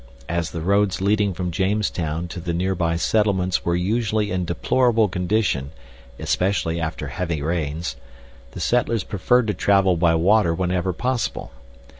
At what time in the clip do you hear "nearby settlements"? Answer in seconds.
2.55-3.63